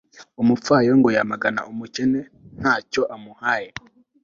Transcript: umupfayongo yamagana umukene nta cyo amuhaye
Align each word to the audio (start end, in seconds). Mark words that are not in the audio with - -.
umupfayongo 0.41 1.07
yamagana 1.17 1.61
umukene 1.71 2.19
nta 2.59 2.75
cyo 2.91 3.01
amuhaye 3.15 3.69